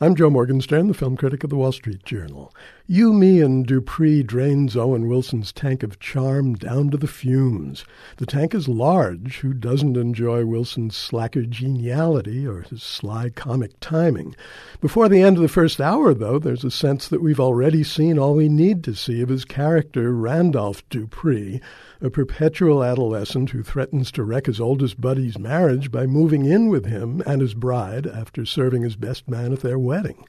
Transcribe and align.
I'm 0.00 0.14
Joe 0.14 0.30
Morgenstern, 0.30 0.86
the 0.86 0.94
film 0.94 1.16
critic 1.16 1.42
of 1.42 1.50
the 1.50 1.56
Wall 1.56 1.72
Street 1.72 2.04
Journal. 2.04 2.54
You, 2.86 3.12
Me, 3.12 3.40
and 3.40 3.66
Dupree 3.66 4.22
drains 4.22 4.76
Owen 4.76 5.08
Wilson's 5.08 5.50
tank 5.50 5.82
of 5.82 5.98
charm 5.98 6.54
down 6.54 6.90
to 6.90 6.96
the 6.96 7.08
fumes. 7.08 7.84
The 8.18 8.24
tank 8.24 8.54
is 8.54 8.68
large. 8.68 9.38
Who 9.40 9.52
doesn't 9.52 9.96
enjoy 9.96 10.46
Wilson's 10.46 10.96
slacker 10.96 11.42
geniality 11.42 12.46
or 12.46 12.60
his 12.60 12.80
sly 12.80 13.30
comic 13.30 13.72
timing? 13.80 14.36
Before 14.80 15.08
the 15.08 15.20
end 15.20 15.36
of 15.36 15.42
the 15.42 15.48
first 15.48 15.80
hour, 15.80 16.14
though, 16.14 16.38
there's 16.38 16.64
a 16.64 16.70
sense 16.70 17.08
that 17.08 17.20
we've 17.20 17.40
already 17.40 17.82
seen 17.82 18.20
all 18.20 18.36
we 18.36 18.48
need 18.48 18.84
to 18.84 18.94
see 18.94 19.20
of 19.20 19.30
his 19.30 19.44
character, 19.44 20.12
Randolph 20.12 20.88
Dupree, 20.90 21.60
a 22.00 22.08
perpetual 22.08 22.84
adolescent 22.84 23.50
who 23.50 23.64
threatens 23.64 24.12
to 24.12 24.22
wreck 24.22 24.46
his 24.46 24.60
oldest 24.60 25.00
buddy's 25.00 25.36
marriage 25.36 25.90
by 25.90 26.06
moving 26.06 26.44
in 26.44 26.68
with 26.68 26.86
him 26.86 27.20
and 27.26 27.40
his 27.40 27.54
bride 27.54 28.06
after 28.06 28.46
serving 28.46 28.84
as 28.84 28.94
best 28.94 29.28
man 29.28 29.52
at 29.52 29.60
their 29.60 29.78
wedding. 29.88 30.26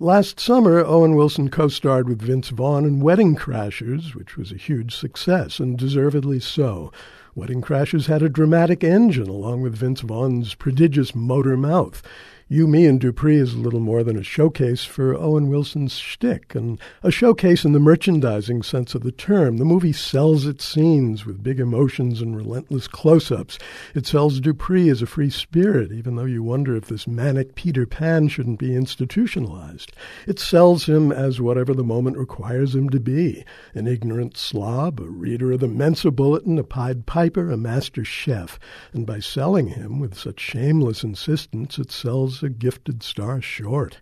Last 0.00 0.40
summer, 0.40 0.84
Owen 0.84 1.14
Wilson 1.14 1.48
co 1.48 1.68
starred 1.68 2.08
with 2.08 2.20
Vince 2.20 2.48
Vaughn 2.48 2.84
in 2.84 2.98
Wedding 2.98 3.36
Crashers, 3.36 4.16
which 4.16 4.36
was 4.36 4.50
a 4.50 4.56
huge 4.56 4.96
success, 4.96 5.60
and 5.60 5.78
deservedly 5.78 6.40
so. 6.40 6.92
Wedding 7.36 7.62
Crashers 7.62 8.06
had 8.06 8.20
a 8.20 8.28
dramatic 8.28 8.82
engine 8.82 9.28
along 9.28 9.62
with 9.62 9.76
Vince 9.76 10.00
Vaughn's 10.00 10.54
prodigious 10.54 11.14
motor 11.14 11.56
mouth. 11.56 12.02
You, 12.48 12.68
Me, 12.68 12.86
and 12.86 13.00
Dupree 13.00 13.38
is 13.38 13.54
a 13.54 13.58
little 13.58 13.80
more 13.80 14.04
than 14.04 14.16
a 14.16 14.22
showcase 14.22 14.84
for 14.84 15.16
Owen 15.16 15.48
Wilson's 15.48 15.96
shtick, 15.96 16.54
and 16.54 16.78
a 17.02 17.10
showcase 17.10 17.64
in 17.64 17.72
the 17.72 17.80
merchandising 17.80 18.62
sense 18.62 18.94
of 18.94 19.02
the 19.02 19.10
term. 19.10 19.56
The 19.56 19.64
movie 19.64 19.92
sells 19.92 20.46
its 20.46 20.64
scenes 20.64 21.26
with 21.26 21.42
big 21.42 21.58
emotions 21.58 22.22
and 22.22 22.36
relentless 22.36 22.86
close 22.86 23.32
ups. 23.32 23.58
It 23.96 24.06
sells 24.06 24.38
Dupree 24.38 24.88
as 24.90 25.02
a 25.02 25.06
free 25.06 25.28
spirit, 25.28 25.90
even 25.90 26.14
though 26.14 26.24
you 26.24 26.40
wonder 26.40 26.76
if 26.76 26.86
this 26.86 27.08
manic 27.08 27.56
Peter 27.56 27.84
Pan 27.84 28.28
shouldn't 28.28 28.60
be 28.60 28.76
institutionalized. 28.76 29.90
It 30.28 30.38
sells 30.38 30.88
him 30.88 31.10
as 31.10 31.40
whatever 31.40 31.74
the 31.74 31.82
moment 31.82 32.16
requires 32.16 32.76
him 32.76 32.90
to 32.90 33.00
be 33.00 33.44
an 33.74 33.88
ignorant 33.88 34.36
slob, 34.36 35.00
a 35.00 35.08
reader 35.08 35.50
of 35.50 35.58
the 35.58 35.66
Mensa 35.66 36.12
Bulletin, 36.12 36.60
a 36.60 36.64
Pied 36.64 37.06
Piper, 37.06 37.50
a 37.50 37.56
master 37.56 38.04
chef. 38.04 38.56
And 38.92 39.04
by 39.04 39.18
selling 39.18 39.66
him 39.66 39.98
with 39.98 40.16
such 40.16 40.38
shameless 40.38 41.02
insistence, 41.02 41.76
it 41.80 41.90
sells 41.90 42.35
a 42.42 42.48
gifted 42.48 43.02
star 43.02 43.40
short. 43.40 44.00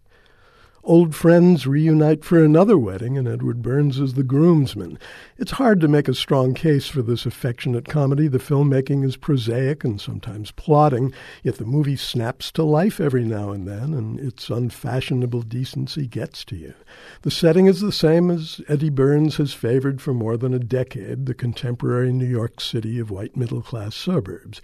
Old 0.87 1.15
friends 1.15 1.67
reunite 1.67 2.27
for 2.27 2.45
another 2.45 2.77
wedding, 2.77 3.17
and 3.17 3.27
Edward 3.27 3.63
Burns 3.63 3.99
is 3.99 4.13
the 4.13 4.23
Groomsmen. 4.23 4.99
It's 5.39 5.53
hard 5.53 5.81
to 5.81 5.89
make 5.89 6.09
a 6.09 6.15
strong 6.15 6.53
case 6.53 6.89
for 6.89 7.01
this 7.01 7.25
affectionate 7.25 7.89
comedy. 7.89 8.29
The 8.29 8.37
filmmaking 8.37 9.03
is 9.03 9.17
prosaic 9.17 9.83
and 9.83 9.99
sometimes 9.99 10.51
plodding, 10.51 11.15
yet 11.43 11.55
the 11.55 11.65
movie 11.65 11.97
snaps 11.97 12.53
to 12.53 12.65
life 12.65 13.01
every 13.01 13.25
now 13.25 13.51
and 13.51 13.67
then, 13.67 13.95
and 13.95 14.21
its 14.21 14.51
unfashionable 14.51 15.41
decency 15.41 16.07
gets 16.07 16.45
to 16.45 16.57
you. 16.57 16.75
The 17.23 17.31
setting 17.31 17.65
is 17.65 17.81
the 17.81 17.91
same 17.91 18.31
as 18.31 18.61
Eddie 18.69 18.91
Burns 18.91 19.37
has 19.37 19.55
favored 19.55 20.03
for 20.03 20.13
more 20.13 20.37
than 20.37 20.53
a 20.53 20.59
decade 20.59 21.25
the 21.25 21.33
contemporary 21.33 22.13
New 22.13 22.27
York 22.27 22.61
City 22.61 22.99
of 22.99 23.11
white 23.11 23.39
middle 23.39 23.63
class 23.63 23.95
suburbs. 23.95 24.61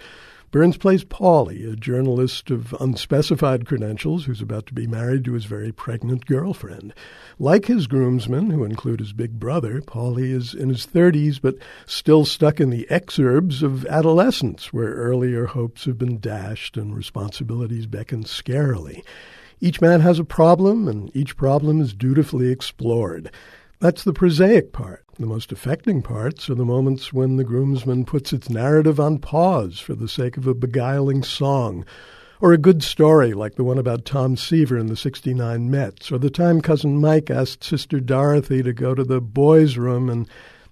Burns 0.52 0.76
plays 0.76 1.04
Paulie, 1.04 1.72
a 1.72 1.76
journalist 1.76 2.50
of 2.50 2.74
unspecified 2.80 3.66
credentials 3.66 4.24
who's 4.24 4.42
about 4.42 4.66
to 4.66 4.74
be 4.74 4.88
married 4.88 5.24
to 5.26 5.34
his 5.34 5.44
very 5.44 5.70
pregnant 5.70 6.26
girlfriend. 6.26 6.92
Like 7.38 7.66
his 7.66 7.86
groomsmen, 7.86 8.50
who 8.50 8.64
include 8.64 8.98
his 8.98 9.12
big 9.12 9.38
brother, 9.38 9.80
Paulie 9.80 10.32
is 10.32 10.52
in 10.52 10.68
his 10.68 10.88
30s 10.88 11.40
but 11.40 11.54
still 11.86 12.24
stuck 12.24 12.58
in 12.58 12.70
the 12.70 12.84
exurbs 12.90 13.62
of 13.62 13.86
adolescence, 13.86 14.72
where 14.72 14.92
earlier 14.92 15.46
hopes 15.46 15.84
have 15.84 15.98
been 15.98 16.18
dashed 16.18 16.76
and 16.76 16.96
responsibilities 16.96 17.86
beckon 17.86 18.24
scarily. 18.24 19.04
Each 19.60 19.80
man 19.80 20.00
has 20.00 20.18
a 20.18 20.24
problem, 20.24 20.88
and 20.88 21.14
each 21.14 21.36
problem 21.36 21.80
is 21.80 21.94
dutifully 21.94 22.48
explored. 22.48 23.30
That's 23.80 24.04
the 24.04 24.12
prosaic 24.12 24.74
part. 24.74 25.06
The 25.18 25.24
most 25.24 25.52
affecting 25.52 26.02
parts 26.02 26.50
are 26.50 26.54
the 26.54 26.66
moments 26.66 27.14
when 27.14 27.36
the 27.36 27.44
Groomsmen 27.44 28.04
puts 28.04 28.30
its 28.30 28.50
narrative 28.50 29.00
on 29.00 29.20
pause 29.20 29.80
for 29.80 29.94
the 29.94 30.06
sake 30.06 30.36
of 30.36 30.46
a 30.46 30.52
beguiling 30.52 31.22
song, 31.22 31.86
or 32.42 32.52
a 32.52 32.58
good 32.58 32.82
story 32.82 33.32
like 33.32 33.54
the 33.54 33.64
one 33.64 33.78
about 33.78 34.04
Tom 34.04 34.36
Seaver 34.36 34.76
and 34.76 34.90
the 34.90 34.98
69 34.98 35.70
Mets, 35.70 36.12
or 36.12 36.18
the 36.18 36.28
time 36.28 36.60
Cousin 36.60 37.00
Mike 37.00 37.30
asked 37.30 37.64
Sister 37.64 38.00
Dorothy 38.00 38.62
to 38.62 38.74
go 38.74 38.94
to 38.94 39.02
the 39.02 39.18
boys' 39.18 39.78
room, 39.78 40.10
and 40.10 40.28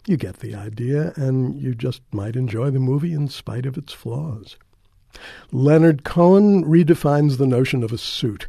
you 0.07 0.19
get 0.19 0.41
the 0.41 0.55
idea, 0.55 1.15
and 1.17 1.59
you 1.59 1.75
just 1.75 2.03
might 2.13 2.37
enjoy 2.37 2.69
the 2.71 2.79
movie 2.79 3.15
in 3.15 3.29
spite 3.29 3.65
of 3.65 3.79
its 3.79 3.95
flaws. 3.95 4.59
Leonard 5.51 6.05
Cohen 6.05 6.63
redefines 6.63 7.39
the 7.39 7.47
notion 7.47 7.83
of 7.83 7.91
a 7.91 7.97
suit. 7.97 8.49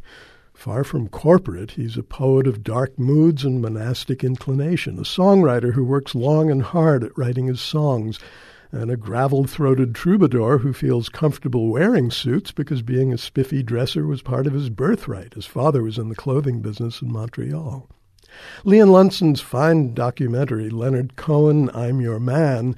Far 0.60 0.84
from 0.84 1.08
corporate, 1.08 1.70
he's 1.70 1.96
a 1.96 2.02
poet 2.02 2.46
of 2.46 2.62
dark 2.62 2.98
moods 2.98 3.46
and 3.46 3.62
monastic 3.62 4.22
inclination, 4.22 4.98
a 4.98 5.04
songwriter 5.04 5.72
who 5.72 5.82
works 5.82 6.14
long 6.14 6.50
and 6.50 6.60
hard 6.60 7.02
at 7.02 7.16
writing 7.16 7.46
his 7.46 7.62
songs, 7.62 8.18
and 8.70 8.90
a 8.90 8.96
gravel 8.98 9.46
throated 9.46 9.94
troubadour 9.94 10.58
who 10.58 10.74
feels 10.74 11.08
comfortable 11.08 11.68
wearing 11.68 12.10
suits 12.10 12.52
because 12.52 12.82
being 12.82 13.10
a 13.10 13.16
spiffy 13.16 13.62
dresser 13.62 14.06
was 14.06 14.20
part 14.20 14.46
of 14.46 14.52
his 14.52 14.68
birthright. 14.68 15.32
His 15.32 15.46
father 15.46 15.82
was 15.82 15.96
in 15.96 16.10
the 16.10 16.14
clothing 16.14 16.60
business 16.60 17.00
in 17.00 17.10
Montreal. 17.10 17.88
Lian 18.62 18.90
Lunson's 18.90 19.40
fine 19.40 19.94
documentary, 19.94 20.68
Leonard 20.68 21.16
Cohen, 21.16 21.70
I'm 21.72 22.02
Your 22.02 22.20
Man, 22.20 22.76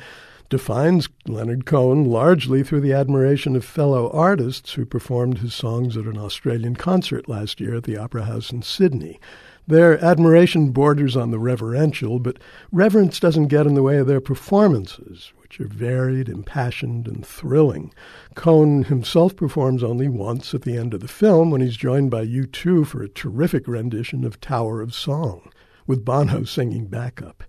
defines 0.53 1.09
Leonard 1.27 1.65
Cohen 1.65 2.05
largely 2.05 2.63
through 2.63 2.83
the 2.83 2.93
admiration 2.93 3.57
of 3.57 3.65
fellow 3.65 4.11
artists 4.11 4.75
who 4.75 4.85
performed 4.85 5.39
his 5.39 5.55
songs 5.55 5.97
at 5.97 6.05
an 6.05 6.19
Australian 6.19 6.77
concert 6.77 7.27
last 7.27 7.59
year 7.59 7.75
at 7.75 7.85
the 7.85 7.97
Opera 7.97 8.25
House 8.25 8.53
in 8.53 8.61
Sydney. 8.61 9.19
Their 9.67 9.99
admiration 10.05 10.71
borders 10.71 11.17
on 11.17 11.31
the 11.31 11.39
reverential, 11.39 12.19
but 12.19 12.39
reverence 12.71 13.19
doesn't 13.19 13.49
get 13.49 13.65
in 13.67 13.73
the 13.73 13.83
way 13.83 13.97
of 13.97 14.07
their 14.07 14.21
performances, 14.21 15.33
which 15.39 15.59
are 15.59 15.69
varied, 15.69 16.29
impassioned, 16.29 17.09
and 17.09 17.25
thrilling. 17.25 17.91
Cohen 18.35 18.85
himself 18.85 19.35
performs 19.35 19.83
only 19.83 20.07
once 20.07 20.53
at 20.53 20.63
the 20.63 20.77
end 20.77 20.93
of 20.93 21.01
the 21.01 21.09
film 21.09 21.51
when 21.51 21.63
he's 21.63 21.79
joined 21.79 22.11
by 22.11 22.27
U2 22.27 22.87
for 22.87 23.03
a 23.03 23.09
terrific 23.09 23.67
rendition 23.67 24.23
of 24.23 24.39
Tower 24.39 24.83
of 24.83 24.93
Song, 24.93 25.51
with 25.87 26.05
Bono 26.05 26.45
singing 26.45 26.89
backup. 26.89 27.43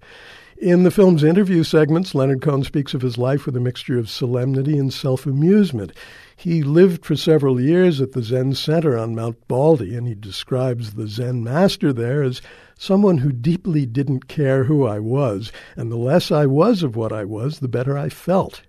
In 0.58 0.84
the 0.84 0.92
film's 0.92 1.24
interview 1.24 1.64
segments, 1.64 2.14
Leonard 2.14 2.42
Cohen 2.42 2.64
speaks 2.64 2.94
of 2.94 3.02
his 3.02 3.18
life 3.18 3.46
with 3.46 3.58
a 3.58 3.60
mixture 3.60 3.98
of 3.98 4.10
solemnity 4.10 4.78
and 4.78 4.94
self 4.94 5.26
amusement. 5.26 5.92
He 6.36 6.62
lived 6.62 7.04
for 7.04 7.16
several 7.16 7.60
years 7.60 8.00
at 8.00 8.12
the 8.12 8.22
Zen 8.22 8.54
Center 8.54 8.98
on 8.98 9.16
Mount 9.16 9.48
Baldy, 9.48 9.96
and 9.96 10.08
he 10.08 10.14
describes 10.14 10.94
the 10.94 11.08
Zen 11.08 11.44
master 11.44 11.92
there 11.92 12.22
as 12.22 12.42
someone 12.78 13.18
who 13.18 13.32
deeply 13.32 13.88
didn't 13.88 14.28
care 14.28 14.66
who 14.66 14.86
I 14.86 15.00
was, 15.00 15.52
and 15.76 15.92
the 15.92 15.98
less 15.98 16.32
I 16.32 16.46
was 16.46 16.84
of 16.84 16.96
what 16.96 17.12
I 17.12 17.26
was, 17.26 17.60
the 17.60 17.68
better 17.68 17.98
I 17.98 18.10
felt. 18.10 18.62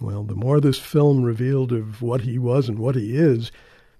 Well, 0.00 0.24
the 0.24 0.36
more 0.36 0.60
this 0.60 0.78
film 0.78 1.22
revealed 1.22 1.72
of 1.72 2.02
what 2.02 2.22
he 2.22 2.38
was 2.38 2.68
and 2.68 2.78
what 2.78 2.94
he 2.94 3.16
is, 3.16 3.50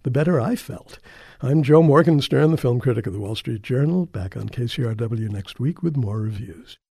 the 0.02 0.10
better 0.10 0.38
I 0.38 0.54
felt. 0.54 0.98
I'm 1.40 1.62
Joe 1.62 1.82
Morgenstern, 1.82 2.50
the 2.50 2.56
film 2.56 2.78
critic 2.78 3.06
of 3.06 3.14
the 3.14 3.20
Wall 3.20 3.36
Street 3.36 3.62
Journal, 3.62 4.06
back 4.06 4.36
on 4.36 4.48
KCRW 4.48 5.30
next 5.30 5.58
week 5.58 5.82
with 5.82 5.96
more 5.96 6.18
reviews. 6.18 6.76